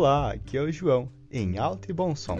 Olá, 0.00 0.30
aqui 0.30 0.56
é 0.56 0.62
o 0.62 0.70
João, 0.70 1.10
em 1.28 1.58
alto 1.58 1.90
e 1.90 1.92
bom 1.92 2.14
som. 2.14 2.38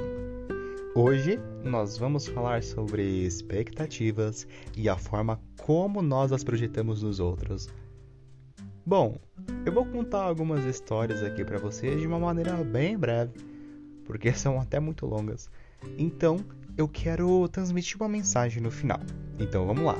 Hoje 0.95 1.41
nós 1.65 1.99
vamos 1.99 2.29
falar 2.29 2.63
sobre 2.63 3.03
expectativas 3.03 4.47
e 4.77 4.89
a 4.89 4.97
forma 4.97 5.41
como 5.61 6.01
nós 6.01 6.31
as 6.31 6.45
projetamos 6.45 7.03
nos 7.03 7.19
outros. 7.19 7.69
Bom, 8.87 9.19
eu 9.67 9.73
vou 9.73 9.85
contar 9.85 10.23
algumas 10.23 10.65
histórias 10.67 11.21
aqui 11.21 11.45
para 11.45 11.59
vocês 11.59 12.01
de 12.01 12.07
uma 12.07 12.21
maneira 12.21 12.53
bem 12.63 12.97
breve, 12.97 13.41
porque 14.05 14.31
são 14.39 14.61
até 14.61 14.79
muito 14.79 15.05
longas. 15.05 15.51
Então, 15.99 16.39
eu 16.77 16.87
quero 16.87 17.49
transmitir 17.49 17.97
uma 17.97 18.09
mensagem 18.09 18.63
no 18.63 18.71
final. 18.71 19.01
Então, 19.37 19.67
vamos 19.67 19.85
lá. 19.85 19.99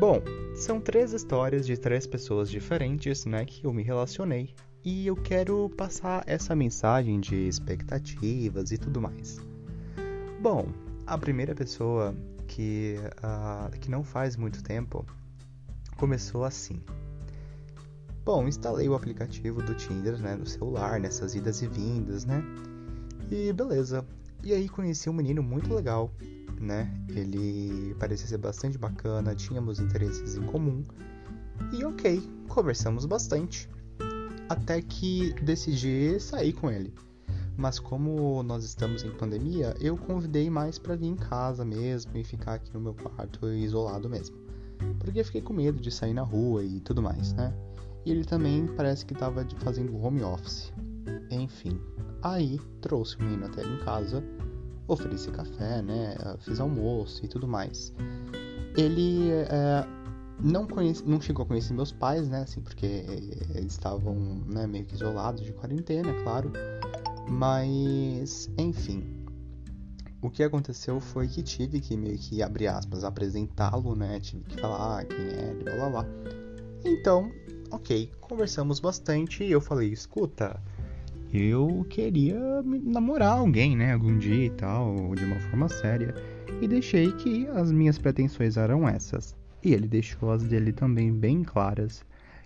Bom, 0.00 0.20
são 0.56 0.80
três 0.80 1.12
histórias 1.12 1.64
de 1.64 1.76
três 1.76 2.08
pessoas 2.08 2.50
diferentes, 2.50 3.24
né, 3.24 3.44
que 3.44 3.64
eu 3.64 3.72
me 3.72 3.84
relacionei 3.84 4.52
e 4.84 5.06
eu 5.06 5.16
quero 5.16 5.68
passar 5.76 6.22
essa 6.26 6.54
mensagem 6.54 7.20
de 7.20 7.34
expectativas 7.48 8.70
e 8.70 8.78
tudo 8.78 9.00
mais. 9.00 9.38
Bom, 10.40 10.68
a 11.06 11.18
primeira 11.18 11.54
pessoa 11.54 12.14
que, 12.46 12.96
uh, 13.18 13.70
que 13.78 13.90
não 13.90 14.04
faz 14.04 14.36
muito 14.36 14.62
tempo 14.62 15.04
começou 15.96 16.44
assim. 16.44 16.80
Bom, 18.24 18.46
instalei 18.46 18.88
o 18.88 18.94
aplicativo 18.94 19.62
do 19.62 19.74
Tinder 19.74 20.18
né, 20.20 20.36
no 20.36 20.46
celular, 20.46 21.00
nessas 21.00 21.34
idas 21.34 21.62
e 21.62 21.66
vindas, 21.66 22.24
né? 22.24 22.42
E 23.30 23.52
beleza. 23.52 24.06
E 24.44 24.52
aí 24.52 24.68
conheci 24.68 25.10
um 25.10 25.12
menino 25.12 25.42
muito 25.42 25.74
legal, 25.74 26.12
né? 26.60 26.92
Ele 27.08 27.94
parecia 27.98 28.26
ser 28.26 28.38
bastante 28.38 28.78
bacana, 28.78 29.34
tínhamos 29.34 29.80
interesses 29.80 30.36
em 30.36 30.42
comum. 30.42 30.84
E 31.72 31.84
ok, 31.84 32.22
conversamos 32.48 33.06
bastante 33.06 33.68
até 34.48 34.80
que 34.80 35.32
decidi 35.42 36.18
sair 36.20 36.52
com 36.52 36.70
ele. 36.70 36.92
Mas 37.56 37.78
como 37.78 38.42
nós 38.44 38.64
estamos 38.64 39.02
em 39.02 39.10
pandemia, 39.10 39.74
eu 39.80 39.96
convidei 39.96 40.48
mais 40.48 40.78
para 40.78 40.94
vir 40.94 41.08
em 41.08 41.16
casa 41.16 41.64
mesmo 41.64 42.16
e 42.16 42.22
ficar 42.22 42.54
aqui 42.54 42.72
no 42.72 42.80
meu 42.80 42.94
quarto 42.94 43.48
isolado 43.48 44.08
mesmo. 44.08 44.36
Porque 45.00 45.24
fiquei 45.24 45.42
com 45.42 45.52
medo 45.52 45.80
de 45.80 45.90
sair 45.90 46.14
na 46.14 46.22
rua 46.22 46.62
e 46.62 46.78
tudo 46.80 47.02
mais, 47.02 47.32
né? 47.32 47.52
E 48.06 48.12
ele 48.12 48.24
também 48.24 48.66
parece 48.76 49.04
que 49.04 49.12
estava 49.12 49.44
fazendo 49.58 49.96
home 50.00 50.22
office. 50.22 50.72
Enfim, 51.30 51.80
aí 52.22 52.60
trouxe 52.80 53.16
o 53.16 53.22
menino 53.24 53.46
até 53.46 53.62
em 53.62 53.78
casa, 53.78 54.22
ofereci 54.86 55.28
café, 55.32 55.82
né? 55.82 56.14
Fiz 56.38 56.60
almoço 56.60 57.24
e 57.24 57.28
tudo 57.28 57.48
mais. 57.48 57.92
Ele 58.76 59.30
é, 59.32 59.84
não, 60.40 60.66
conheci, 60.66 61.02
não 61.04 61.20
chegou 61.20 61.44
a 61.44 61.46
conhecer 61.46 61.74
meus 61.74 61.92
pais, 61.92 62.28
né? 62.28 62.42
Assim, 62.42 62.60
porque 62.60 62.86
eles 63.54 63.72
estavam 63.72 64.14
né, 64.46 64.66
meio 64.66 64.84
que 64.84 64.94
isolados 64.94 65.42
de 65.42 65.52
quarentena, 65.52 66.10
é 66.10 66.22
claro. 66.22 66.52
Mas, 67.28 68.50
enfim. 68.56 69.04
O 70.20 70.28
que 70.30 70.42
aconteceu 70.42 71.00
foi 71.00 71.28
que 71.28 71.42
tive 71.42 71.80
que 71.80 71.96
meio 71.96 72.18
que, 72.18 72.42
abre 72.42 72.66
aspas, 72.66 73.04
apresentá-lo, 73.04 73.94
né? 73.94 74.18
Tive 74.20 74.42
que 74.44 74.60
falar 74.60 75.04
quem 75.04 75.16
é, 75.16 75.54
blá 75.54 75.74
blá 75.76 75.90
blá. 75.90 76.06
Então, 76.84 77.30
ok, 77.70 78.10
conversamos 78.20 78.80
bastante 78.80 79.44
e 79.44 79.52
eu 79.52 79.60
falei, 79.60 79.92
escuta, 79.92 80.60
eu 81.32 81.86
queria 81.88 82.38
namorar 82.64 83.38
alguém, 83.38 83.76
né? 83.76 83.92
Algum 83.92 84.18
dia 84.18 84.46
e 84.46 84.50
tal, 84.50 85.14
de 85.14 85.24
uma 85.24 85.38
forma 85.38 85.68
séria. 85.68 86.12
E 86.60 86.66
deixei 86.66 87.12
que 87.12 87.46
as 87.48 87.70
minhas 87.70 87.96
pretensões 87.96 88.56
eram 88.56 88.88
essas. 88.88 89.37
E 89.62 89.72
ele 89.72 89.88
deixou 89.88 90.30
as 90.30 90.42
dele 90.44 90.72
também 90.72 91.12
bem 91.12 91.42
claras 91.42 92.04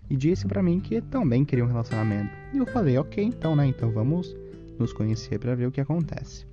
e 0.09 0.17
disse 0.17 0.47
para 0.47 0.63
mim 0.63 0.81
que 0.81 1.01
também 1.01 1.45
queria 1.45 1.65
um 1.65 1.69
relacionamento. 1.69 2.31
E 2.53 2.59
eu 2.59 2.67
falei, 2.67 2.99
ok, 2.99 3.23
então, 3.23 3.55
né? 3.57 3.67
Então 3.67 3.91
vamos 3.91 4.37
nos 4.79 4.93
conhecer 4.93 5.39
para 5.39 5.55
ver 5.55 5.67
o 5.67 5.73
que 5.73 5.81
acontece. 5.81 6.47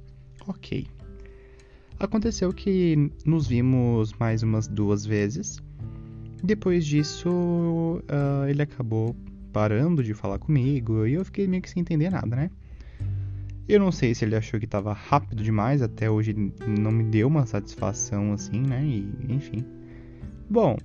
Ok. 0.48 0.88
Aconteceu 2.00 2.54
que 2.54 3.12
nos 3.26 3.48
vimos 3.48 4.14
mais 4.14 4.44
umas 4.44 4.68
duas 4.68 5.06
vezes. 5.06 5.62
Depois 6.42 6.86
disso, 6.86 7.30
uh, 7.30 8.48
ele 8.48 8.62
acabou 8.62 9.16
parando 9.52 10.02
de 10.02 10.14
falar 10.14 10.40
comigo 10.40 11.06
e 11.06 11.14
eu 11.14 11.26
fiquei 11.26 11.48
meio 11.48 11.62
que 11.62 11.70
sem 11.70 11.82
entender 11.82 12.10
nada, 12.10 12.36
né? 12.36 12.52
Eu 13.68 13.80
não 13.80 13.92
sei 13.92 14.16
se 14.16 14.26
ele 14.26 14.36
achou 14.36 14.60
que 14.60 14.66
estava 14.66 14.94
rápido 14.94 15.44
demais, 15.44 15.82
até 15.82 16.10
hoje 16.10 16.34
não 16.66 16.92
me 16.92 17.04
deu 17.04 17.28
uma 17.28 17.46
satisfação 17.46 18.32
assim, 18.34 18.62
né? 18.62 18.84
E 18.84 19.08
enfim. 19.28 19.66
Bom, 20.50 20.78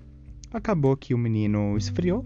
acabou 0.53 0.95
que 0.95 1.15
o 1.15 1.19
menino 1.19 1.75
esfriou. 1.77 2.25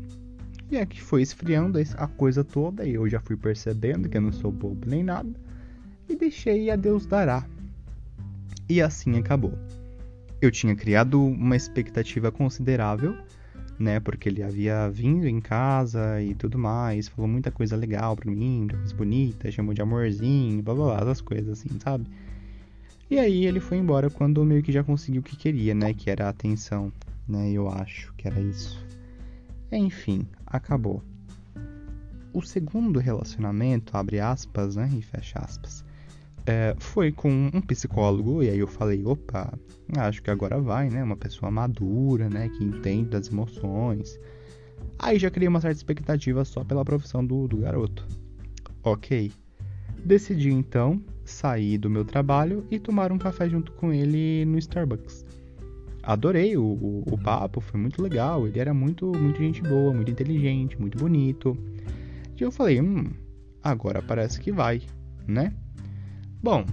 E 0.71 0.77
é 0.77 0.85
que 0.85 1.01
foi 1.01 1.23
esfriando 1.23 1.79
a 1.97 2.07
coisa 2.09 2.43
toda. 2.43 2.85
E 2.85 2.95
eu 2.95 3.09
já 3.09 3.21
fui 3.21 3.37
percebendo 3.37 4.09
que 4.09 4.17
eu 4.17 4.21
não 4.21 4.33
sou 4.33 4.51
bobo 4.51 4.89
nem 4.89 5.05
nada. 5.05 5.31
E 6.09 6.17
deixei 6.17 6.69
a 6.69 6.75
Deus 6.75 7.07
dará. 7.07 7.47
E 8.69 8.83
assim 8.83 9.17
acabou. 9.19 9.57
Eu 10.43 10.51
tinha 10.51 10.75
criado 10.75 11.25
uma 11.25 11.57
expectativa 11.57 12.33
considerável, 12.33 13.17
né? 13.79 14.01
Porque 14.01 14.29
ele 14.29 14.43
havia 14.43 14.91
vindo 14.91 15.27
em 15.27 15.41
casa 15.41 16.21
e 16.21 16.35
tudo 16.35 16.59
mais, 16.59 17.09
falou 17.09 17.29
muita 17.29 17.51
coisa 17.51 17.77
legal 17.77 18.17
pra 18.17 18.31
mim, 18.31 18.67
coisa 18.69 18.95
bonita, 18.95 19.51
chamou 19.51 19.75
de 19.75 19.81
amorzinho, 19.81 20.63
blá 20.63 20.75
blá 20.75 20.85
blá, 20.87 21.01
essas 21.03 21.21
coisas 21.21 21.59
assim, 21.59 21.79
sabe? 21.81 22.07
E 23.11 23.19
aí 23.19 23.47
ele 23.47 23.59
foi 23.59 23.79
embora 23.79 24.11
quando 24.11 24.45
meio 24.45 24.63
que 24.63 24.71
já 24.71 24.85
conseguiu 24.85 25.21
o 25.21 25.25
que 25.25 25.37
queria, 25.37 25.75
né? 25.75 25.95
Que 25.95 26.11
era 26.11 26.27
a 26.27 26.31
atenção 26.31 26.93
né? 27.29 27.51
Eu 27.51 27.69
acho 27.69 28.13
que 28.15 28.27
era 28.27 28.41
isso. 28.41 28.85
Enfim, 29.71 30.27
acabou. 30.47 31.03
O 32.33 32.43
segundo 32.43 32.99
relacionamento, 32.99 33.97
abre 33.97 34.21
aspas, 34.21 34.77
né? 34.77 34.91
E 34.97 35.03
fecha 35.03 35.39
aspas. 35.39 35.85
É, 36.47 36.75
foi 36.79 37.13
com 37.13 37.51
um 37.53 37.61
psicólogo, 37.61 38.43
e 38.43 38.49
aí 38.49 38.59
eu 38.59 38.67
falei, 38.67 39.05
opa, 39.05 39.53
acho 39.99 40.23
que 40.23 40.31
agora 40.31 40.59
vai, 40.59 40.89
né? 40.89 41.03
Uma 41.03 41.17
pessoa 41.17 41.51
madura, 41.51 42.31
né? 42.31 42.49
Que 42.49 42.65
entende 42.65 43.11
das 43.11 43.29
emoções. 43.29 44.19
Aí 44.99 45.19
já 45.19 45.31
criei 45.31 45.49
uma 45.49 45.61
certa 45.61 45.77
expectativa 45.77 46.45
só 46.45 46.65
pela 46.65 46.85
profissão 46.85 47.25
do, 47.25 47.47
do 47.47 47.59
garoto. 47.59 48.07
Ok. 48.83 49.31
Decidi 50.05 50.51
então 50.51 51.03
sair 51.25 51.77
do 51.77 51.91
meu 51.91 52.05
trabalho 52.05 52.67
e 52.71 52.79
tomar 52.79 53.13
um 53.13 53.19
café 53.19 53.49
junto 53.49 53.73
com 53.73 53.93
ele 53.93 54.47
no 54.47 54.57
Starbucks 54.57 55.28
adorei 56.09 56.57
o, 56.57 56.63
o, 56.65 57.05
o, 57.07 57.19
papo, 57.19 57.61
foi 57.61 57.79
muito 57.79 58.01
legal. 58.01 58.47
Ele 58.47 58.59
era 58.59 58.73
muito, 58.73 59.13
muito 59.15 59.39
gente 59.39 59.63
boa, 59.63 59.93
muito 59.93 60.11
inteligente, 60.11 60.81
muito 60.81 60.97
bonito. 60.97 61.57
E 62.35 62.43
eu 62.43 62.51
falei, 62.51 62.81
hum, 62.81 63.11
agora 63.63 64.01
parece 64.01 64.41
que 64.41 64.51
vai, 64.51 64.81
né? 65.27 65.53
Bom, 66.43 66.65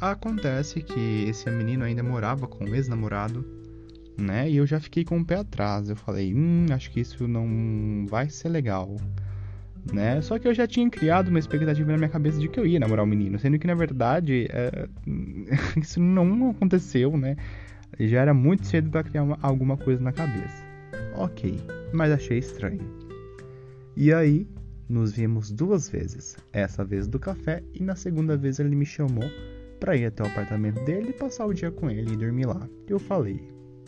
acontece 0.00 0.80
que 0.80 1.24
esse 1.28 1.50
menino 1.50 1.82
ainda 1.82 2.04
morava 2.04 2.46
com 2.46 2.64
o 2.66 2.74
ex-namorado, 2.74 3.44
né? 4.16 4.48
E 4.48 4.56
eu 4.56 4.66
já 4.66 4.78
fiquei 4.78 5.04
com 5.04 5.18
o 5.18 5.24
pé 5.24 5.36
atrás. 5.36 5.90
Eu 5.90 5.96
falei, 5.96 6.32
hum, 6.32 6.66
acho 6.70 6.92
que 6.92 7.00
isso 7.00 7.26
não 7.26 8.06
vai 8.08 8.30
ser 8.30 8.48
legal. 8.48 8.94
Né? 9.92 10.20
Só 10.20 10.38
que 10.38 10.46
eu 10.46 10.54
já 10.54 10.68
tinha 10.68 10.88
criado 10.88 11.28
uma 11.28 11.38
expectativa 11.38 11.90
na 11.90 11.96
minha 11.96 12.10
cabeça 12.10 12.38
de 12.38 12.46
que 12.46 12.60
eu 12.60 12.66
ia 12.66 12.78
namorar 12.78 13.04
o 13.04 13.08
menino, 13.08 13.38
sendo 13.38 13.58
que 13.58 13.66
na 13.66 13.74
verdade 13.74 14.46
é... 14.50 14.86
isso 15.80 15.98
não 15.98 16.50
aconteceu, 16.50 17.16
né? 17.16 17.36
Já 17.98 18.22
era 18.22 18.34
muito 18.34 18.66
cedo 18.66 18.90
para 18.90 19.02
criar 19.02 19.22
uma, 19.22 19.38
alguma 19.42 19.76
coisa 19.76 20.02
na 20.02 20.12
cabeça. 20.12 20.64
Ok, 21.14 21.60
mas 21.92 22.12
achei 22.12 22.38
estranho. 22.38 22.80
E 23.96 24.12
aí, 24.12 24.46
nos 24.88 25.12
vimos 25.12 25.50
duas 25.50 25.88
vezes. 25.88 26.36
Essa 26.52 26.84
vez 26.84 27.06
do 27.06 27.18
café 27.18 27.62
e 27.74 27.82
na 27.82 27.96
segunda 27.96 28.36
vez 28.36 28.58
ele 28.58 28.74
me 28.74 28.86
chamou 28.86 29.28
para 29.80 29.96
ir 29.96 30.06
até 30.06 30.22
o 30.22 30.26
apartamento 30.26 30.82
dele 30.84 31.12
passar 31.12 31.46
o 31.46 31.52
dia 31.52 31.70
com 31.70 31.90
ele 31.90 32.12
e 32.12 32.16
dormir 32.16 32.46
lá. 32.46 32.68
Eu 32.86 32.98
falei: 32.98 33.40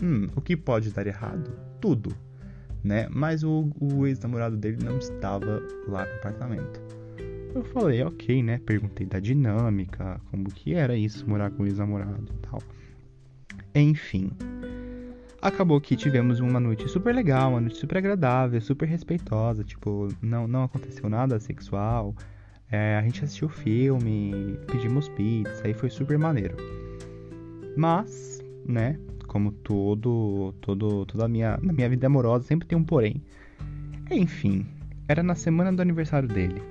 "Hum, 0.03 0.27
o 0.35 0.41
que 0.41 0.57
pode 0.57 0.91
dar 0.91 1.07
errado? 1.07 1.53
Tudo." 1.81 2.15
Né? 2.83 3.07
Mas 3.11 3.45
o, 3.45 3.71
o 3.81 4.07
ex-namorado 4.07 4.57
dele 4.57 4.79
não 4.83 4.99
estava 4.99 5.63
lá 5.87 6.07
no 6.07 6.15
apartamento. 6.15 6.81
Eu 7.55 7.65
falei, 7.65 8.03
ok, 8.03 8.43
né? 8.43 8.61
Perguntei 8.65 9.07
da 9.07 9.19
dinâmica, 9.19 10.21
como 10.31 10.45
que 10.45 10.75
era 10.75 10.97
isso, 10.97 11.29
morar 11.29 11.51
com 11.51 11.65
o 11.65 11.67
ex-namorado 11.67 12.33
e 12.33 12.39
tal. 12.39 12.63
Enfim. 13.75 14.31
Acabou 15.41 15.81
que 15.81 15.97
tivemos 15.97 16.41
uma 16.41 16.61
noite 16.61 16.87
super 16.89 17.15
legal, 17.15 17.51
uma 17.51 17.61
noite 17.61 17.77
super 17.77 17.97
agradável, 17.97 18.61
super 18.61 18.87
respeitosa. 18.87 19.65
Tipo, 19.65 20.09
não, 20.21 20.47
não 20.47 20.65
aconteceu 20.65 21.09
nada 21.09 21.39
sexual. 21.41 22.15
É, 22.71 22.97
a 22.97 23.03
gente 23.03 23.25
assistiu 23.25 23.49
filme, 23.49 24.59
pedimos 24.67 25.09
pizza 25.09 25.67
e 25.67 25.75
foi 25.75 25.91
super 25.91 26.19
maneiro. 26.19 26.57
Mas, 27.77 28.41
né, 28.67 28.99
como 29.27 29.51
todo, 29.51 30.53
todo, 30.61 31.07
toda 31.07 31.25
a 31.25 31.29
minha, 31.29 31.59
na 31.63 31.73
minha 31.73 31.89
vida 31.89 32.07
amorosa 32.07 32.45
sempre 32.45 32.69
tem 32.69 32.77
um 32.77 32.85
porém. 32.85 33.23
Enfim, 34.11 34.67
era 35.09 35.23
na 35.23 35.35
semana 35.35 35.73
do 35.73 35.81
aniversário 35.81 36.29
dele. 36.29 36.63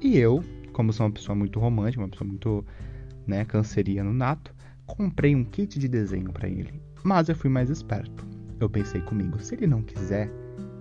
E 0.00 0.18
eu, 0.18 0.44
como 0.72 0.92
sou 0.92 1.06
uma 1.06 1.12
pessoa 1.12 1.34
muito 1.34 1.58
romântica, 1.58 2.02
uma 2.02 2.08
pessoa 2.08 2.28
muito, 2.28 2.64
né, 3.26 3.44
canceriano 3.44 4.12
nato, 4.12 4.54
comprei 4.88 5.36
um 5.36 5.44
kit 5.44 5.78
de 5.78 5.86
desenho 5.86 6.32
para 6.32 6.48
ele, 6.48 6.82
mas 7.04 7.28
eu 7.28 7.36
fui 7.36 7.48
mais 7.48 7.70
esperto. 7.70 8.26
Eu 8.58 8.68
pensei 8.68 9.00
comigo, 9.02 9.38
se 9.38 9.54
ele 9.54 9.66
não 9.66 9.82
quiser 9.82 10.28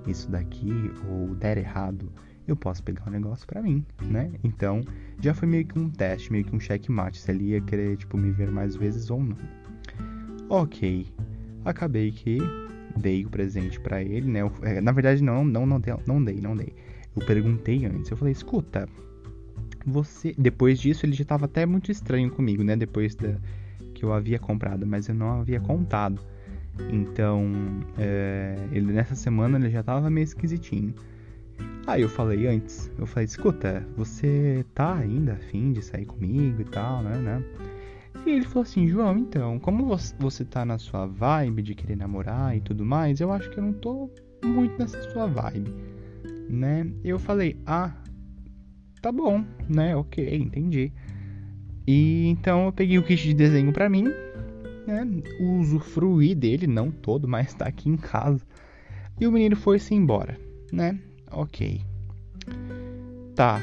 isso 0.08 0.32
daqui 0.32 0.92
ou 1.10 1.36
der 1.36 1.58
errado 1.58 2.12
eu 2.48 2.56
posso 2.56 2.82
pegar 2.82 3.04
o 3.06 3.10
um 3.10 3.12
negócio 3.12 3.46
para 3.46 3.62
mim, 3.62 3.86
né? 4.04 4.32
Então, 4.44 4.82
já 5.20 5.34
foi 5.34 5.48
meio 5.48 5.66
que 5.66 5.78
um 5.78 5.90
teste, 5.90 6.32
meio 6.32 6.46
que 6.46 6.56
um 6.56 6.60
checkmate, 6.60 7.20
se 7.20 7.30
ele 7.30 7.50
ia 7.50 7.62
querer, 7.62 7.98
tipo, 7.98 8.18
me 8.18 8.32
ver 8.32 8.50
mais 8.50 8.76
vezes 8.76 9.10
ou 9.10 9.22
não. 9.22 9.36
Ok, 10.50 11.08
acabei 11.66 12.12
que 12.12 12.38
dei 12.96 13.26
o 13.26 13.30
presente 13.30 13.80
para 13.80 14.02
ele, 14.02 14.32
né? 14.32 14.42
Eu, 14.42 14.52
é, 14.62 14.80
na 14.80 14.94
verdade, 14.94 15.22
não, 15.22 15.44
não, 15.44 15.66
não, 15.66 15.82
não 16.08 16.24
dei, 16.24 16.40
não 16.40 16.56
dei. 16.56 16.74
Eu 17.16 17.26
perguntei 17.26 17.86
antes, 17.86 18.10
eu 18.10 18.16
falei, 18.16 18.32
escuta, 18.32 18.88
você... 19.86 20.34
Depois 20.38 20.80
disso, 20.80 21.06
ele 21.06 21.14
já 21.14 21.26
tava 21.26 21.46
até 21.46 21.66
muito 21.66 21.92
estranho 21.92 22.32
comigo, 22.32 22.64
né? 22.64 22.78
Depois 22.78 23.14
da... 23.16 23.36
que 23.98 24.06
eu 24.06 24.14
havia 24.14 24.38
comprado, 24.38 24.86
mas 24.86 25.10
eu 25.10 25.16
não 25.16 25.42
havia 25.42 25.60
contado. 25.60 26.22
Então, 26.92 27.52
é... 27.98 28.56
ele 28.72 28.94
nessa 28.94 29.16
semana 29.16 29.58
ele 29.58 29.72
já 29.72 29.82
tava 29.82 30.10
meio 30.10 30.24
esquisitinho. 30.24 30.94
Aí 31.88 32.02
eu 32.02 32.10
falei 32.10 32.46
antes, 32.48 32.92
eu 33.00 33.08
falei, 33.08 33.26
escuta, 33.26 33.84
você 33.96 34.64
tá 34.76 34.96
ainda 34.96 35.34
afim 35.34 35.72
de 35.72 35.82
sair 35.82 36.06
comigo 36.06 36.62
e 36.62 36.66
tal, 36.66 37.02
né, 37.02 37.18
né? 37.18 37.44
E 38.26 38.30
ele 38.30 38.46
falou 38.46 38.64
assim, 38.64 38.88
João, 38.88 39.18
então, 39.18 39.58
como 39.58 39.96
você 40.20 40.44
tá 40.44 40.66
na 40.66 40.78
sua 40.78 41.08
vibe 41.08 41.62
de 41.62 41.74
querer 41.74 41.96
namorar 41.96 42.56
e 42.56 42.60
tudo 42.60 42.86
mais, 42.86 43.22
eu 43.22 43.32
acho 43.32 43.50
que 43.50 43.58
eu 43.58 43.64
não 43.64 43.74
tô 43.74 44.12
muito 44.44 44.78
nessa 44.78 45.02
sua 45.14 45.28
vibe, 45.28 45.74
né? 46.50 46.86
Eu 47.04 47.18
falei, 47.18 47.58
ah, 47.66 47.94
tá 49.02 49.12
bom, 49.12 49.46
né, 49.70 49.96
ok, 49.96 50.36
entendi. 50.36 50.92
E 51.88 52.28
então 52.28 52.66
eu 52.66 52.72
peguei 52.74 53.00
o 53.00 53.04
kit 53.04 53.24
de 53.24 53.34
desenho 53.34 53.72
pra 53.72 53.90
mim, 53.90 54.04
né, 54.86 55.08
usufruí 55.40 56.36
dele, 56.36 56.68
não 56.68 56.92
todo, 56.92 57.28
mas 57.28 57.54
tá 57.54 57.66
aqui 57.66 57.90
em 57.90 57.96
casa. 57.96 58.46
E 59.20 59.26
o 59.26 59.32
menino 59.32 59.56
foi-se 59.56 59.96
embora, 59.96 60.38
né? 60.72 61.00
Ok. 61.32 61.82
Tá. 63.36 63.62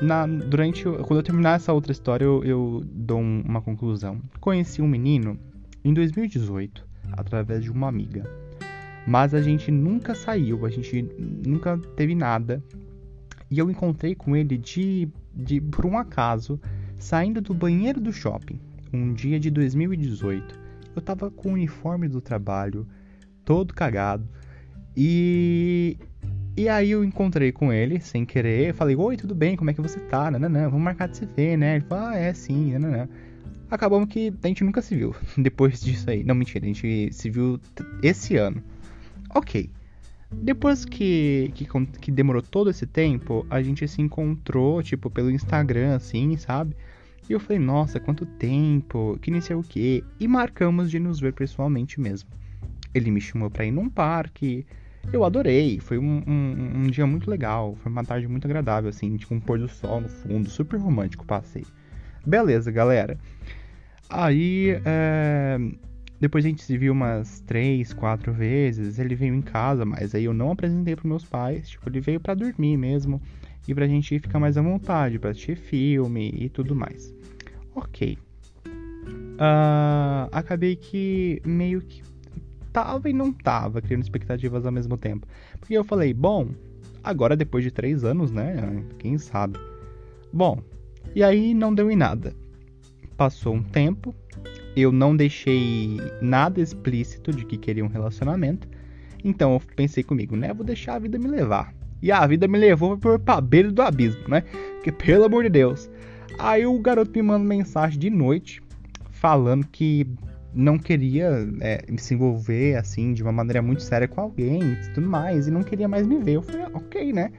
Na, 0.00 0.26
durante. 0.26 0.84
Quando 0.84 1.16
eu 1.16 1.22
terminar 1.22 1.56
essa 1.56 1.72
outra 1.72 1.92
história, 1.92 2.24
eu, 2.24 2.44
eu 2.44 2.82
dou 2.84 3.20
um, 3.20 3.42
uma 3.42 3.60
conclusão. 3.60 4.20
Conheci 4.40 4.82
um 4.82 4.88
menino 4.88 5.38
em 5.84 5.94
2018, 5.94 6.86
através 7.12 7.62
de 7.62 7.70
uma 7.70 7.88
amiga. 7.88 8.28
Mas 9.06 9.34
a 9.34 9.42
gente 9.42 9.70
nunca 9.70 10.14
saiu, 10.14 10.64
a 10.64 10.70
gente 10.70 11.02
nunca 11.18 11.76
teve 11.96 12.14
nada. 12.14 12.62
E 13.50 13.58
eu 13.58 13.70
encontrei 13.70 14.14
com 14.14 14.36
ele 14.36 14.56
de, 14.56 15.08
de 15.34 15.60
por 15.60 15.84
um 15.84 15.98
acaso, 15.98 16.60
saindo 17.02 17.40
do 17.40 17.52
banheiro 17.52 18.00
do 18.00 18.12
shopping, 18.12 18.58
um 18.92 19.12
dia 19.12 19.38
de 19.38 19.50
2018. 19.50 20.60
Eu 20.94 21.02
tava 21.02 21.30
com 21.30 21.50
o 21.50 21.52
uniforme 21.52 22.06
do 22.06 22.20
trabalho, 22.20 22.86
todo 23.44 23.74
cagado. 23.74 24.26
E 24.96 25.98
e 26.56 26.68
aí 26.68 26.90
eu 26.90 27.02
encontrei 27.02 27.50
com 27.50 27.72
ele, 27.72 27.98
sem 27.98 28.24
querer, 28.26 28.74
falei, 28.74 28.94
oi, 28.94 29.16
tudo 29.16 29.34
bem, 29.34 29.56
como 29.56 29.70
é 29.70 29.74
que 29.74 29.80
você 29.80 29.98
tá? 30.00 30.30
não 30.30 30.48
vamos 30.48 30.82
marcar 30.82 31.08
de 31.08 31.16
se 31.16 31.26
ver, 31.26 31.56
né? 31.56 31.76
Ele 31.76 31.84
falou, 31.86 32.08
ah, 32.08 32.16
é, 32.16 32.32
sim, 32.34 32.78
não 32.78 33.08
Acabamos 33.70 34.08
que 34.10 34.32
a 34.42 34.46
gente 34.46 34.62
nunca 34.62 34.82
se 34.82 34.94
viu 34.94 35.14
depois 35.36 35.80
disso 35.80 36.08
aí. 36.10 36.22
Não, 36.22 36.34
mentira, 36.34 36.64
a 36.64 36.68
gente 36.68 37.10
se 37.12 37.30
viu 37.30 37.58
esse 38.02 38.36
ano. 38.36 38.62
Ok. 39.34 39.70
Depois 40.30 40.84
que, 40.84 41.50
que, 41.54 41.66
que 42.00 42.12
demorou 42.12 42.42
todo 42.42 42.70
esse 42.70 42.86
tempo, 42.86 43.46
a 43.50 43.62
gente 43.62 43.88
se 43.88 44.00
encontrou, 44.00 44.82
tipo, 44.82 45.10
pelo 45.10 45.30
Instagram, 45.30 45.96
assim, 45.96 46.36
sabe? 46.36 46.76
E 47.28 47.32
eu 47.32 47.40
falei, 47.40 47.58
nossa, 47.58 48.00
quanto 48.00 48.26
tempo, 48.26 49.18
que 49.22 49.30
nem 49.30 49.40
sei 49.40 49.56
o 49.56 49.62
que. 49.62 50.04
E 50.18 50.26
marcamos 50.26 50.90
de 50.90 50.98
nos 50.98 51.20
ver 51.20 51.32
pessoalmente 51.32 52.00
mesmo. 52.00 52.28
Ele 52.94 53.10
me 53.10 53.20
chamou 53.20 53.50
pra 53.50 53.64
ir 53.64 53.70
num 53.70 53.88
parque, 53.88 54.66
eu 55.10 55.24
adorei, 55.24 55.80
foi 55.80 55.98
um, 55.98 56.22
um, 56.26 56.72
um, 56.76 56.82
dia 56.84 57.06
muito 57.06 57.30
legal, 57.30 57.74
foi 57.76 57.90
uma 57.90 58.04
tarde 58.04 58.28
muito 58.28 58.46
agradável, 58.46 58.90
assim, 58.90 59.16
tipo 59.16 59.34
um 59.34 59.40
pôr 59.40 59.58
do 59.58 59.68
sol 59.68 60.00
no 60.00 60.08
fundo, 60.08 60.48
super 60.48 60.78
romântico 60.78 61.24
passei. 61.24 61.64
Beleza, 62.24 62.70
galera. 62.70 63.18
Aí, 64.08 64.78
é... 64.84 65.58
depois 66.20 66.44
a 66.44 66.48
gente 66.48 66.62
se 66.62 66.76
viu 66.76 66.92
umas 66.92 67.40
três, 67.40 67.92
quatro 67.92 68.32
vezes, 68.32 68.98
ele 68.98 69.14
veio 69.14 69.34
em 69.34 69.42
casa, 69.42 69.84
mas 69.84 70.14
aí 70.14 70.24
eu 70.24 70.34
não 70.34 70.50
apresentei 70.52 70.94
para 70.94 71.08
meus 71.08 71.24
pais, 71.24 71.68
tipo, 71.70 71.88
ele 71.88 72.00
veio 72.00 72.20
para 72.20 72.34
dormir 72.34 72.76
mesmo, 72.76 73.20
e 73.66 73.74
pra 73.74 73.86
gente 73.86 74.18
ficar 74.18 74.38
mais 74.38 74.56
à 74.56 74.62
vontade, 74.62 75.18
pra 75.18 75.30
assistir 75.30 75.56
filme 75.56 76.32
e 76.34 76.48
tudo 76.48 76.74
mais. 76.74 77.14
Ok. 77.74 78.18
Uh, 79.34 80.28
acabei 80.30 80.76
que 80.76 81.40
meio 81.44 81.80
que 81.80 82.02
tava 82.72 83.08
e 83.08 83.12
não 83.12 83.32
tava 83.32 83.80
criando 83.80 84.02
expectativas 84.02 84.64
ao 84.66 84.72
mesmo 84.72 84.96
tempo. 84.96 85.26
Porque 85.58 85.74
eu 85.74 85.84
falei, 85.84 86.12
bom, 86.12 86.48
agora 87.02 87.36
depois 87.36 87.64
de 87.64 87.70
três 87.70 88.04
anos, 88.04 88.30
né? 88.30 88.84
Quem 88.98 89.18
sabe? 89.18 89.58
Bom, 90.32 90.62
e 91.14 91.22
aí 91.22 91.54
não 91.54 91.74
deu 91.74 91.90
em 91.90 91.96
nada. 91.96 92.34
Passou 93.16 93.54
um 93.54 93.62
tempo, 93.62 94.14
eu 94.74 94.90
não 94.90 95.14
deixei 95.14 95.98
nada 96.20 96.60
explícito 96.60 97.30
de 97.30 97.44
que 97.44 97.56
queria 97.56 97.84
um 97.84 97.88
relacionamento. 97.88 98.66
Então 99.22 99.52
eu 99.54 99.62
pensei 99.76 100.02
comigo, 100.02 100.36
né? 100.36 100.52
Vou 100.52 100.64
deixar 100.64 100.94
a 100.94 100.98
vida 100.98 101.18
me 101.18 101.28
levar. 101.28 101.81
E 102.02 102.10
a 102.10 102.26
vida 102.26 102.48
me 102.48 102.58
levou 102.58 102.98
pra 102.98 103.40
beira 103.40 103.70
do 103.70 103.80
abismo, 103.80 104.28
né? 104.28 104.42
Porque, 104.74 104.90
pelo 104.90 105.24
amor 105.24 105.44
de 105.44 105.50
Deus. 105.50 105.88
Aí 106.38 106.66
o 106.66 106.78
garoto 106.80 107.12
me 107.14 107.22
manda 107.22 107.44
mensagem 107.44 107.98
de 107.98 108.10
noite 108.10 108.60
falando 109.10 109.64
que 109.66 110.06
não 110.54 110.78
queria 110.78 111.48
é, 111.60 111.84
se 111.96 112.14
envolver 112.14 112.76
assim 112.76 113.12
de 113.12 113.22
uma 113.22 113.32
maneira 113.32 113.62
muito 113.62 113.82
séria 113.82 114.08
com 114.08 114.20
alguém 114.20 114.60
e 114.62 114.90
tudo 114.92 115.08
mais, 115.08 115.46
e 115.46 115.50
não 115.50 115.62
queria 115.62 115.88
mais 115.88 116.06
me 116.06 116.18
ver. 116.18 116.32
Eu 116.32 116.42
falei, 116.42 116.62
ah, 116.62 116.70
ok, 116.74 117.12
né? 117.12 117.30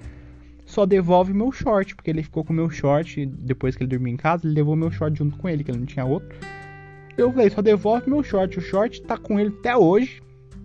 Só 0.65 0.85
devolve 0.85 1.33
meu 1.33 1.51
short, 1.51 1.95
porque 1.95 2.09
ele 2.09 2.23
ficou 2.23 2.43
com 2.43 2.53
meu 2.53 2.69
short 2.69 3.25
depois 3.25 3.75
que 3.75 3.83
ele 3.83 3.89
dormiu 3.89 4.13
em 4.13 4.17
casa, 4.17 4.47
ele 4.47 4.55
levou 4.55 4.75
meu 4.75 4.89
short 4.89 5.17
junto 5.17 5.37
com 5.37 5.49
ele, 5.49 5.63
que 5.63 5.71
ele 5.71 5.79
não 5.79 5.85
tinha 5.85 6.05
outro. 6.05 6.35
Eu 7.17 7.31
falei, 7.31 7.49
só 7.49 7.61
devolve 7.61 8.09
meu 8.09 8.23
short. 8.23 8.57
O 8.57 8.61
short 8.61 9.01
tá 9.03 9.17
com 9.17 9.39
ele 9.39 9.53
até 9.59 9.75
hoje, 9.75 10.21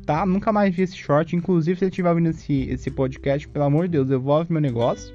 tá? 0.09 0.25
Nunca 0.25 0.51
mais 0.51 0.75
vi 0.75 0.85
esse 0.85 0.97
short. 0.97 1.37
Inclusive, 1.37 1.79
se 1.79 1.85
ele 1.85 1.91
estiver 1.91 2.09
ouvindo 2.09 2.31
esse, 2.31 2.63
esse 2.71 2.91
podcast, 2.91 3.47
pelo 3.47 3.67
amor 3.67 3.85
de 3.85 3.93
Deus, 3.93 4.09
devolve 4.09 4.51
meu 4.51 4.61
negócio. 4.61 5.15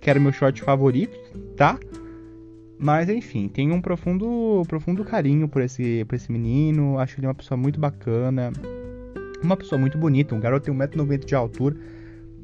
Que 0.00 0.10
era 0.10 0.18
meu 0.18 0.32
short 0.32 0.60
favorito, 0.60 1.16
tá? 1.56 1.78
Mas 2.76 3.08
enfim, 3.08 3.46
tenho 3.46 3.72
um 3.72 3.80
profundo, 3.80 4.64
profundo 4.66 5.04
carinho 5.04 5.48
por 5.48 5.62
esse, 5.62 6.04
por 6.06 6.16
esse 6.16 6.32
menino. 6.32 6.98
Acho 6.98 7.20
ele 7.20 7.28
uma 7.28 7.34
pessoa 7.34 7.56
muito 7.56 7.78
bacana. 7.78 8.52
Uma 9.40 9.56
pessoa 9.56 9.78
muito 9.78 9.96
bonita. 9.96 10.34
Um 10.34 10.40
garoto 10.40 10.66
tem 10.66 10.74
1,90m 10.74 11.24
de 11.24 11.34
altura. 11.36 11.76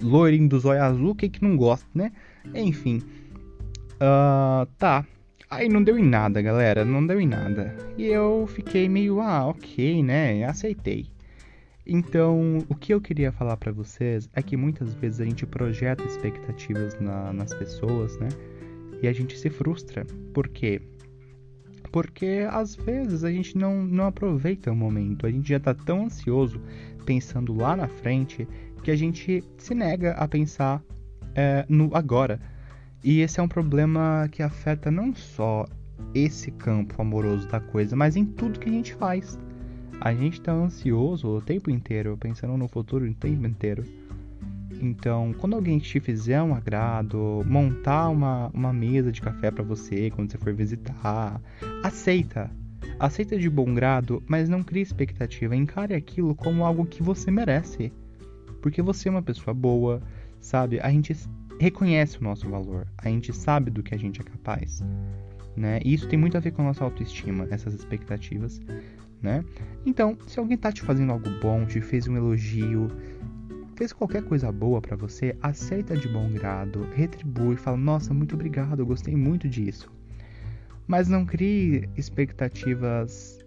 Loirinho 0.00 0.48
do 0.48 0.60
zóio 0.60 0.82
azul. 0.82 1.14
Quem 1.16 1.28
que 1.28 1.42
não 1.42 1.56
gosta, 1.56 1.86
né? 1.92 2.12
Enfim. 2.54 3.02
Uh, 3.96 4.64
tá. 4.78 5.04
Aí 5.50 5.68
não 5.68 5.82
deu 5.82 5.98
em 5.98 6.08
nada, 6.08 6.40
galera. 6.40 6.84
Não 6.84 7.04
deu 7.04 7.20
em 7.20 7.26
nada. 7.26 7.76
E 7.98 8.06
eu 8.06 8.46
fiquei 8.46 8.88
meio, 8.88 9.20
ah, 9.20 9.48
ok, 9.48 10.04
né? 10.04 10.44
Aceitei. 10.44 11.10
Então, 11.86 12.58
o 12.68 12.74
que 12.74 12.92
eu 12.92 13.00
queria 13.00 13.32
falar 13.32 13.56
para 13.56 13.72
vocês 13.72 14.28
é 14.34 14.42
que 14.42 14.56
muitas 14.56 14.94
vezes 14.94 15.20
a 15.20 15.24
gente 15.24 15.46
projeta 15.46 16.04
expectativas 16.04 16.98
na, 17.00 17.32
nas 17.32 17.52
pessoas, 17.54 18.18
né? 18.18 18.28
e 19.02 19.08
a 19.08 19.12
gente 19.12 19.36
se 19.38 19.50
frustra. 19.50 20.06
Por 20.32 20.48
quê? 20.48 20.80
Porque 21.90 22.46
às 22.50 22.76
vezes 22.76 23.24
a 23.24 23.30
gente 23.30 23.56
não, 23.56 23.84
não 23.84 24.06
aproveita 24.06 24.70
o 24.70 24.76
momento, 24.76 25.26
a 25.26 25.30
gente 25.30 25.48
já 25.48 25.56
está 25.56 25.74
tão 25.74 26.04
ansioso 26.04 26.60
pensando 27.04 27.52
lá 27.54 27.74
na 27.74 27.88
frente 27.88 28.46
que 28.82 28.90
a 28.90 28.96
gente 28.96 29.42
se 29.58 29.74
nega 29.74 30.12
a 30.12 30.28
pensar 30.28 30.82
é, 31.34 31.64
no 31.68 31.90
agora. 31.94 32.40
E 33.02 33.20
esse 33.20 33.40
é 33.40 33.42
um 33.42 33.48
problema 33.48 34.28
que 34.30 34.42
afeta 34.42 34.90
não 34.90 35.14
só 35.14 35.66
esse 36.14 36.50
campo 36.50 37.00
amoroso 37.00 37.48
da 37.48 37.60
coisa, 37.60 37.96
mas 37.96 38.14
em 38.14 38.24
tudo 38.24 38.60
que 38.60 38.68
a 38.68 38.72
gente 38.72 38.94
faz. 38.94 39.38
A 39.98 40.12
gente 40.14 40.34
está 40.34 40.52
ansioso 40.52 41.28
o 41.28 41.40
tempo 41.40 41.70
inteiro, 41.70 42.16
pensando 42.18 42.56
no 42.56 42.68
futuro 42.68 43.06
o 43.06 43.14
tempo 43.14 43.46
inteiro. 43.46 43.84
Então, 44.80 45.34
quando 45.38 45.54
alguém 45.54 45.78
te 45.78 46.00
fizer 46.00 46.40
um 46.42 46.54
agrado, 46.54 47.42
montar 47.46 48.08
uma, 48.08 48.48
uma 48.48 48.72
mesa 48.72 49.12
de 49.12 49.20
café 49.20 49.50
para 49.50 49.62
você 49.62 50.10
quando 50.10 50.30
você 50.30 50.38
for 50.38 50.54
visitar, 50.54 51.40
aceita. 51.82 52.50
Aceita 52.98 53.38
de 53.38 53.48
bom 53.48 53.74
grado, 53.74 54.22
mas 54.26 54.48
não 54.48 54.62
crie 54.62 54.82
expectativa. 54.82 55.54
Encare 55.54 55.94
aquilo 55.94 56.34
como 56.34 56.64
algo 56.64 56.86
que 56.86 57.02
você 57.02 57.30
merece. 57.30 57.92
Porque 58.62 58.80
você 58.82 59.08
é 59.08 59.10
uma 59.10 59.22
pessoa 59.22 59.54
boa, 59.54 60.02
sabe? 60.40 60.80
A 60.80 60.90
gente 60.90 61.14
reconhece 61.58 62.18
o 62.18 62.24
nosso 62.24 62.48
valor, 62.48 62.86
a 62.96 63.08
gente 63.08 63.34
sabe 63.34 63.70
do 63.70 63.82
que 63.82 63.94
a 63.94 63.98
gente 63.98 64.20
é 64.20 64.24
capaz. 64.24 64.82
Né? 65.54 65.78
E 65.84 65.92
isso 65.92 66.08
tem 66.08 66.18
muito 66.18 66.36
a 66.36 66.40
ver 66.40 66.52
com 66.52 66.62
a 66.62 66.66
nossa 66.66 66.82
autoestima, 66.82 67.46
essas 67.50 67.74
expectativas, 67.74 68.60
né? 69.22 69.44
Então, 69.84 70.16
se 70.26 70.38
alguém 70.38 70.56
tá 70.56 70.72
te 70.72 70.82
fazendo 70.82 71.12
algo 71.12 71.28
bom, 71.40 71.64
te 71.66 71.80
fez 71.80 72.06
um 72.08 72.16
elogio, 72.16 72.88
fez 73.76 73.92
qualquer 73.92 74.22
coisa 74.22 74.50
boa 74.52 74.80
para 74.80 74.96
você, 74.96 75.36
aceita 75.42 75.96
de 75.96 76.08
bom 76.08 76.28
grado, 76.30 76.86
retribui, 76.94 77.56
fala: 77.56 77.76
"Nossa, 77.76 78.12
muito 78.12 78.34
obrigado, 78.34 78.80
eu 78.80 78.86
gostei 78.86 79.16
muito 79.16 79.48
disso". 79.48 79.90
Mas 80.86 81.08
não 81.08 81.24
crie 81.24 81.88
expectativas 81.96 83.38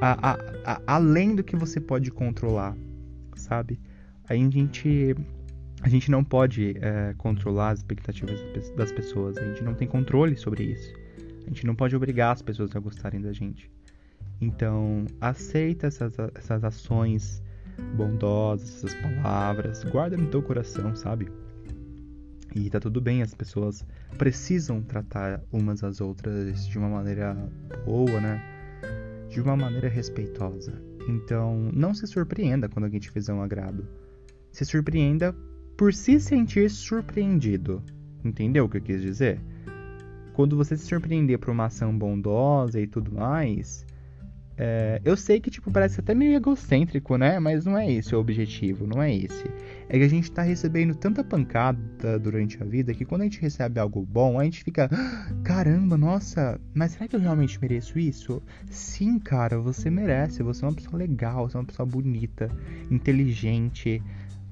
a, 0.00 0.32
a, 0.32 0.38
a, 0.64 0.82
além 0.86 1.34
do 1.34 1.44
que 1.44 1.56
você 1.56 1.80
pode 1.80 2.10
controlar, 2.10 2.76
sabe? 3.34 3.80
Aí 4.28 4.44
a 4.44 4.50
gente 4.50 5.14
a 5.80 5.88
gente 5.88 6.10
não 6.10 6.24
pode 6.24 6.76
é, 6.80 7.14
controlar 7.16 7.70
as 7.70 7.78
expectativas 7.78 8.40
das 8.76 8.90
pessoas, 8.90 9.36
a 9.36 9.44
gente 9.44 9.62
não 9.62 9.74
tem 9.74 9.86
controle 9.86 10.36
sobre 10.36 10.64
isso. 10.64 10.92
A 11.46 11.48
gente 11.48 11.64
não 11.64 11.74
pode 11.74 11.94
obrigar 11.94 12.32
as 12.32 12.42
pessoas 12.42 12.74
a 12.74 12.80
gostarem 12.80 13.20
da 13.20 13.32
gente. 13.32 13.70
Então, 14.40 15.04
aceita 15.20 15.88
essas, 15.88 16.16
essas 16.34 16.62
ações 16.62 17.42
bondosas, 17.96 18.84
essas 18.84 18.94
palavras, 18.94 19.84
guarda 19.84 20.16
no 20.16 20.28
teu 20.28 20.42
coração, 20.42 20.94
sabe? 20.94 21.28
E 22.54 22.70
tá 22.70 22.80
tudo 22.80 23.00
bem, 23.00 23.22
as 23.22 23.34
pessoas 23.34 23.84
precisam 24.16 24.80
tratar 24.82 25.42
umas 25.52 25.84
às 25.84 26.00
outras 26.00 26.66
de 26.66 26.78
uma 26.78 26.88
maneira 26.88 27.36
boa, 27.84 28.20
né? 28.20 28.42
De 29.28 29.40
uma 29.40 29.56
maneira 29.56 29.88
respeitosa. 29.88 30.72
Então, 31.08 31.70
não 31.72 31.92
se 31.92 32.06
surpreenda 32.06 32.68
quando 32.68 32.84
alguém 32.84 33.00
te 33.00 33.10
fizer 33.10 33.32
um 33.32 33.42
agrado. 33.42 33.86
Se 34.50 34.64
surpreenda 34.64 35.34
por 35.76 35.92
se 35.92 36.18
sentir 36.18 36.70
surpreendido. 36.70 37.82
Entendeu 38.24 38.64
o 38.64 38.68
que 38.68 38.78
eu 38.78 38.82
quis 38.82 39.00
dizer? 39.00 39.40
Quando 40.32 40.56
você 40.56 40.76
se 40.76 40.86
surpreender 40.86 41.38
por 41.38 41.50
uma 41.50 41.66
ação 41.66 41.96
bondosa 41.96 42.80
e 42.80 42.86
tudo 42.86 43.12
mais, 43.12 43.86
é, 44.60 45.00
eu 45.04 45.16
sei 45.16 45.38
que, 45.38 45.50
tipo, 45.50 45.70
parece 45.70 46.00
até 46.00 46.14
meio 46.16 46.34
egocêntrico, 46.34 47.16
né? 47.16 47.38
Mas 47.38 47.64
não 47.64 47.78
é 47.78 47.90
esse 47.90 48.12
o 48.14 48.18
objetivo, 48.18 48.88
não 48.88 49.00
é 49.00 49.14
esse. 49.14 49.44
É 49.88 49.96
que 49.96 50.04
a 50.04 50.08
gente 50.08 50.32
tá 50.32 50.42
recebendo 50.42 50.96
tanta 50.96 51.22
pancada 51.22 52.18
durante 52.18 52.60
a 52.60 52.66
vida 52.66 52.92
que 52.92 53.04
quando 53.04 53.20
a 53.20 53.24
gente 53.24 53.40
recebe 53.40 53.78
algo 53.78 54.04
bom, 54.04 54.40
a 54.40 54.44
gente 54.44 54.64
fica, 54.64 54.90
ah, 54.92 55.32
caramba, 55.44 55.96
nossa, 55.96 56.60
mas 56.74 56.92
será 56.92 57.06
que 57.06 57.14
eu 57.14 57.20
realmente 57.20 57.60
mereço 57.60 58.00
isso? 58.00 58.42
Sim, 58.68 59.20
cara, 59.20 59.60
você 59.60 59.88
merece. 59.88 60.42
Você 60.42 60.64
é 60.64 60.68
uma 60.68 60.74
pessoa 60.74 60.98
legal, 60.98 61.48
você 61.48 61.56
é 61.56 61.60
uma 61.60 61.66
pessoa 61.66 61.86
bonita, 61.86 62.50
inteligente. 62.90 64.02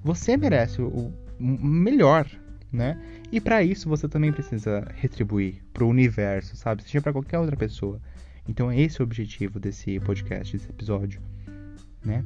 Você 0.05 0.37
merece 0.37 0.81
o 0.81 1.13
melhor, 1.41 2.29
né? 2.73 2.97
E 3.33 3.41
para 3.41 3.61
isso 3.61 3.89
você 3.89 4.09
também 4.09 4.33
precisa 4.33 4.87
retribuir 4.95 5.65
pro 5.73 5.89
universo, 5.89 6.57
sabe? 6.57 6.85
Seja 6.85 7.03
para 7.03 7.13
qualquer 7.13 7.41
outra 7.41 7.57
pessoa. 7.57 8.01
Então 8.49 8.73
esse 8.73 9.00
é 9.00 9.03
o 9.03 9.07
objetivo 9.07 9.59
desse 9.59 9.99
podcast, 10.00 10.57
desse 10.57 10.69
episódio, 10.69 11.21
né? 12.05 12.25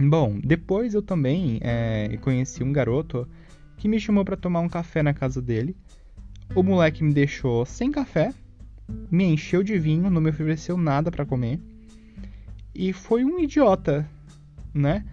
Bom, 0.00 0.38
depois 0.42 0.94
eu 0.94 1.02
também 1.02 1.58
é, 1.62 2.16
conheci 2.20 2.62
um 2.62 2.72
garoto 2.72 3.28
que 3.76 3.88
me 3.88 3.98
chamou 3.98 4.24
para 4.24 4.36
tomar 4.36 4.60
um 4.60 4.68
café 4.68 5.02
na 5.02 5.12
casa 5.12 5.42
dele. 5.42 5.76
O 6.54 6.62
moleque 6.62 7.02
me 7.02 7.12
deixou 7.12 7.66
sem 7.66 7.90
café, 7.90 8.32
me 9.10 9.24
encheu 9.24 9.62
de 9.62 9.78
vinho, 9.78 10.10
não 10.10 10.20
me 10.20 10.30
ofereceu 10.30 10.76
nada 10.76 11.10
para 11.10 11.26
comer 11.26 11.60
e 12.78 12.92
foi 12.92 13.24
um 13.24 13.40
idiota, 13.40 14.08
né? 14.72 15.04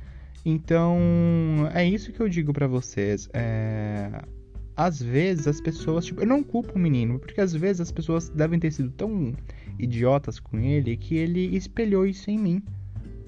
Então 0.46 1.00
é 1.74 1.84
isso 1.84 2.12
que 2.12 2.20
eu 2.20 2.30
digo 2.30 2.54
para 2.54 2.68
vocês. 2.68 3.28
É... 3.34 4.22
Às 4.78 5.02
vezes 5.02 5.48
as 5.48 5.60
pessoas, 5.60 6.06
tipo, 6.06 6.22
eu 6.22 6.28
não 6.28 6.44
culpo 6.44 6.74
o 6.76 6.80
menino, 6.80 7.18
porque 7.18 7.42
às 7.42 7.54
vezes 7.54 7.82
as 7.82 7.92
pessoas 7.92 8.30
devem 8.30 8.60
ter 8.60 8.72
sido 8.72 8.92
tão 8.92 9.34
idiotas 9.80 10.40
com 10.40 10.60
ele 10.60 10.98
que 10.98 11.16
ele 11.16 11.56
espelhou 11.56 12.06
isso 12.06 12.30
em 12.30 12.38
mim, 12.38 12.64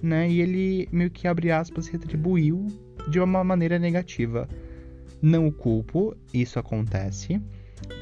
né? 0.01 0.29
E 0.29 0.41
ele 0.41 0.87
meio 0.91 1.09
que 1.09 1.27
abre 1.27 1.51
aspas 1.51 1.87
retribuiu 1.87 2.67
de 3.09 3.19
uma 3.19 3.43
maneira 3.43 3.79
negativa. 3.79 4.47
Não 5.21 5.47
o 5.47 5.51
culpo, 5.51 6.15
isso 6.33 6.59
acontece, 6.59 7.41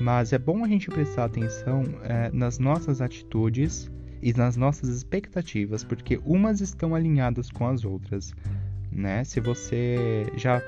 mas 0.02 0.34
é 0.34 0.38
bom 0.38 0.64
a 0.64 0.68
gente 0.68 0.90
prestar 0.90 1.26
atenção 1.26 1.84
é, 2.04 2.30
nas 2.32 2.60
nossas 2.60 3.02
atitudes 3.02 3.90
e 4.22 4.34
nas 4.34 4.58
nossas 4.58 4.90
expectativas, 4.90 5.84
porque 5.84 6.20
umas 6.26 6.60
estão 6.60 6.96
alinhadas 6.96 7.50
com 7.50 7.68
as 7.68 7.86
outras 7.86 8.34
né? 8.96 9.24
Se 9.26 9.42
você 9.42 10.26
já, 10.38 10.62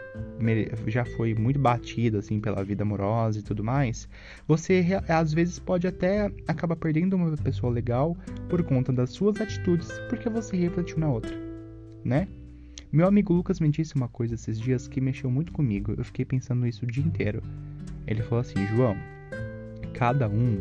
já 0.85 1.05
foi 1.05 1.33
muito 1.33 1.57
batido 1.57 2.17
assim 2.17 2.41
pela 2.41 2.63
vida 2.63 2.83
amorosa 2.83 3.39
e 3.39 3.41
tudo 3.41 3.63
mais, 3.63 4.07
você 4.45 4.85
às 5.07 5.33
vezes 5.33 5.57
pode 5.57 5.87
até 5.87 6.29
acabar 6.45 6.75
perdendo 6.75 7.15
uma 7.15 7.35
pessoa 7.37 7.71
legal 7.71 8.17
por 8.49 8.61
conta 8.63 8.91
das 8.91 9.11
suas 9.11 9.39
atitudes, 9.39 9.89
porque 10.09 10.29
você 10.29 10.57
refletiu 10.57 10.99
na 10.99 11.09
outra, 11.09 11.35
né? 12.03 12.27
Meu 12.91 13.07
amigo 13.07 13.33
Lucas 13.33 13.59
me 13.59 13.69
disse 13.69 13.95
uma 13.95 14.07
coisa 14.07 14.35
esses 14.35 14.59
dias 14.59 14.87
que 14.87 15.01
mexeu 15.01 15.29
muito 15.29 15.51
comigo. 15.51 15.93
Eu 15.97 16.03
fiquei 16.05 16.23
pensando 16.23 16.63
nisso 16.63 16.85
o 16.85 16.87
dia 16.87 17.03
inteiro. 17.03 17.41
Ele 18.05 18.23
falou 18.23 18.39
assim: 18.39 18.65
João, 18.67 18.95
cada 19.93 20.29
um 20.29 20.57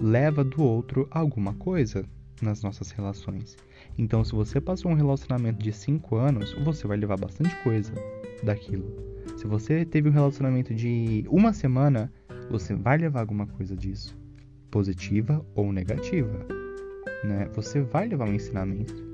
leva 0.00 0.42
do 0.42 0.62
outro 0.62 1.06
alguma 1.10 1.52
coisa 1.54 2.04
nas 2.44 2.62
nossas 2.62 2.90
relações. 2.90 3.56
Então, 3.96 4.24
se 4.24 4.32
você 4.32 4.60
passou 4.60 4.90
um 4.90 4.94
relacionamento 4.94 5.62
de 5.62 5.72
5 5.72 6.16
anos, 6.16 6.52
você 6.64 6.86
vai 6.86 6.96
levar 6.96 7.18
bastante 7.18 7.54
coisa 7.62 7.92
daquilo. 8.42 9.08
Se 9.36 9.46
você 9.46 9.84
teve 9.84 10.08
um 10.08 10.12
relacionamento 10.12 10.74
de 10.74 11.24
uma 11.28 11.52
semana, 11.52 12.12
você 12.50 12.74
vai 12.74 12.98
levar 12.98 13.20
alguma 13.20 13.46
coisa 13.46 13.76
disso, 13.76 14.18
positiva 14.70 15.44
ou 15.54 15.72
negativa, 15.72 16.46
né? 17.24 17.48
Você 17.54 17.80
vai 17.80 18.08
levar 18.08 18.28
um 18.28 18.34
ensinamento. 18.34 19.06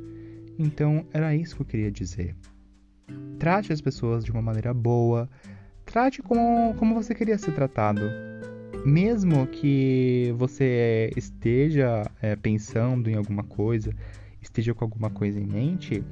Então, 0.59 1.07
era 1.13 1.35
isso 1.35 1.57
que 1.57 1.63
eu 1.63 1.67
queria 1.67 1.91
dizer. 1.91 2.37
Trate 3.39 3.73
as 3.73 3.81
pessoas 3.81 4.25
de 4.25 4.31
uma 4.31 4.41
maneira 4.41 4.73
boa, 4.73 5.29
trate 5.85 6.23
como, 6.23 6.75
como 6.75 6.95
você 6.95 7.15
queria 7.15 7.37
ser 7.37 7.53
tratado. 7.53 8.01
Mesmo 8.85 9.47
que 9.47 10.35
você 10.37 11.11
esteja 11.17 12.03
é, 12.21 12.37
pensando 12.37 13.09
em 13.09 13.15
alguma 13.15 13.43
coisa, 13.43 13.95
esteja 14.43 14.75
com 14.75 14.85
alguma 14.85 15.09
coisa 15.09 15.41
em 15.41 15.47
mente, 15.47 16.05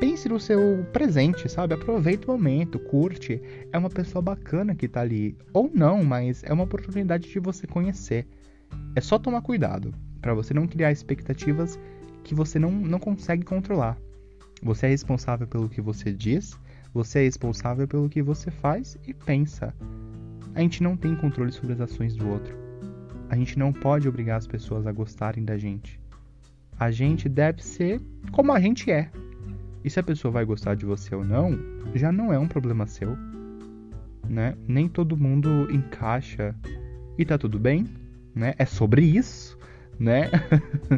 pense 0.00 0.28
no 0.28 0.40
seu 0.40 0.84
presente, 0.92 1.48
sabe? 1.48 1.74
Aproveita 1.74 2.26
o 2.26 2.32
momento, 2.32 2.76
curte. 2.80 3.40
É 3.72 3.78
uma 3.78 3.88
pessoa 3.88 4.20
bacana 4.20 4.74
que 4.74 4.88
tá 4.88 5.00
ali. 5.00 5.36
Ou 5.52 5.70
não, 5.72 6.02
mas 6.02 6.42
é 6.42 6.52
uma 6.52 6.64
oportunidade 6.64 7.30
de 7.30 7.38
você 7.38 7.68
conhecer. 7.68 8.26
É 8.96 9.00
só 9.00 9.16
tomar 9.16 9.42
cuidado 9.42 9.94
para 10.20 10.34
você 10.34 10.52
não 10.52 10.66
criar 10.66 10.90
expectativas 10.90 11.78
que 12.24 12.34
você 12.34 12.58
não, 12.58 12.72
não 12.72 12.98
consegue 12.98 13.44
controlar. 13.44 13.96
Você 14.60 14.86
é 14.86 14.88
responsável 14.88 15.46
pelo 15.46 15.68
que 15.68 15.80
você 15.80 16.12
diz, 16.12 16.58
você 16.92 17.20
é 17.20 17.22
responsável 17.22 17.86
pelo 17.86 18.08
que 18.08 18.22
você 18.22 18.50
faz 18.50 18.98
e 19.06 19.14
pensa. 19.14 19.72
A 20.54 20.60
gente 20.60 20.82
não 20.82 20.96
tem 20.96 21.16
controle 21.16 21.50
sobre 21.50 21.72
as 21.72 21.80
ações 21.80 22.14
do 22.14 22.28
outro. 22.28 22.54
A 23.28 23.36
gente 23.36 23.58
não 23.58 23.72
pode 23.72 24.08
obrigar 24.08 24.36
as 24.36 24.46
pessoas 24.46 24.86
a 24.86 24.92
gostarem 24.92 25.44
da 25.44 25.56
gente. 25.56 25.98
A 26.78 26.90
gente 26.90 27.28
deve 27.28 27.64
ser 27.64 28.00
como 28.30 28.52
a 28.52 28.60
gente 28.60 28.90
é. 28.90 29.10
E 29.84 29.90
se 29.90 29.98
a 29.98 30.02
pessoa 30.02 30.30
vai 30.30 30.44
gostar 30.44 30.74
de 30.74 30.84
você 30.84 31.14
ou 31.14 31.24
não, 31.24 31.58
já 31.94 32.12
não 32.12 32.32
é 32.32 32.38
um 32.38 32.46
problema 32.46 32.86
seu. 32.86 33.16
Né? 34.28 34.54
Nem 34.68 34.88
todo 34.88 35.16
mundo 35.16 35.68
encaixa 35.70 36.54
e 37.18 37.24
tá 37.24 37.36
tudo 37.36 37.58
bem, 37.58 37.86
né? 38.34 38.54
É 38.58 38.64
sobre 38.64 39.02
isso, 39.02 39.58
né? 39.98 40.30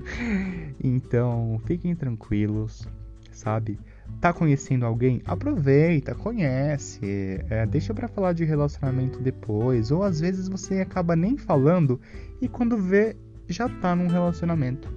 então, 0.82 1.60
fiquem 1.66 1.94
tranquilos, 1.94 2.88
sabe? 3.30 3.78
Tá 4.20 4.32
conhecendo 4.32 4.86
alguém? 4.86 5.20
Aproveita, 5.26 6.14
conhece, 6.14 7.44
é, 7.50 7.66
deixa 7.66 7.92
para 7.92 8.08
falar 8.08 8.32
de 8.32 8.44
relacionamento 8.44 9.20
depois, 9.20 9.90
ou 9.90 10.02
às 10.02 10.20
vezes 10.20 10.48
você 10.48 10.80
acaba 10.80 11.14
nem 11.14 11.36
falando 11.36 12.00
e 12.40 12.48
quando 12.48 12.78
vê 12.78 13.16
já 13.46 13.68
tá 13.68 13.94
num 13.94 14.06
relacionamento 14.06 14.88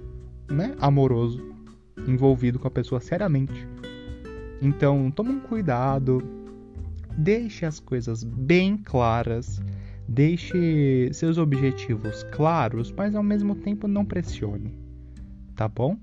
né, 0.50 0.74
amoroso 0.80 1.54
envolvido 2.06 2.58
com 2.58 2.68
a 2.68 2.70
pessoa 2.70 3.00
seriamente. 3.00 3.66
Então, 4.62 5.10
toma 5.10 5.30
um 5.30 5.40
cuidado, 5.40 6.22
deixe 7.16 7.64
as 7.64 7.78
coisas 7.78 8.24
bem 8.24 8.76
claras, 8.76 9.60
deixe 10.08 11.10
seus 11.12 11.38
objetivos 11.38 12.22
claros, 12.32 12.92
mas 12.92 13.14
ao 13.14 13.22
mesmo 13.22 13.54
tempo 13.54 13.86
não 13.86 14.04
pressione, 14.04 14.74
tá 15.54 15.68
bom? 15.68 15.96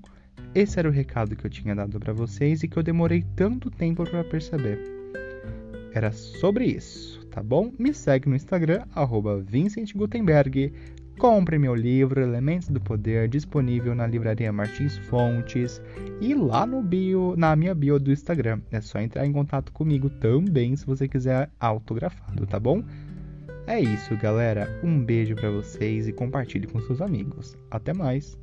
Esse 0.56 0.78
era 0.78 0.88
o 0.88 0.90
recado 0.90 1.36
que 1.36 1.44
eu 1.44 1.50
tinha 1.50 1.74
dado 1.74 2.00
para 2.00 2.14
vocês 2.14 2.62
e 2.62 2.68
que 2.68 2.78
eu 2.78 2.82
demorei 2.82 3.22
tanto 3.36 3.70
tempo 3.70 4.04
para 4.04 4.24
perceber. 4.24 4.80
Era 5.92 6.10
sobre 6.12 6.64
isso, 6.64 7.26
tá 7.26 7.42
bom? 7.42 7.70
Me 7.78 7.92
segue 7.92 8.26
no 8.26 8.34
Instagram, 8.34 8.86
arroba 8.94 9.38
Vincent 9.38 9.92
Gutenberg. 9.94 10.72
Compre 11.18 11.58
meu 11.58 11.74
livro 11.74 12.22
Elementos 12.22 12.68
do 12.68 12.80
Poder, 12.80 13.28
disponível 13.28 13.94
na 13.94 14.06
livraria 14.06 14.50
Martins 14.50 14.96
Fontes 14.96 15.82
e 16.22 16.32
lá 16.32 16.64
no 16.64 16.80
bio, 16.80 17.34
na 17.36 17.54
minha 17.54 17.74
bio 17.74 18.00
do 18.00 18.10
Instagram. 18.10 18.62
É 18.70 18.80
só 18.80 18.98
entrar 18.98 19.26
em 19.26 19.32
contato 19.32 19.70
comigo 19.72 20.08
também 20.08 20.74
se 20.74 20.86
você 20.86 21.06
quiser 21.06 21.50
autografado, 21.60 22.46
tá 22.46 22.58
bom? 22.58 22.82
É 23.66 23.78
isso, 23.78 24.16
galera. 24.16 24.80
Um 24.82 25.04
beijo 25.04 25.34
para 25.34 25.50
vocês 25.50 26.08
e 26.08 26.14
compartilhe 26.14 26.66
com 26.66 26.80
seus 26.80 27.02
amigos. 27.02 27.54
Até 27.70 27.92
mais. 27.92 28.38